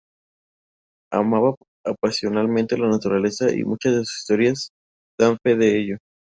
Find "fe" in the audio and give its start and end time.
5.43-5.55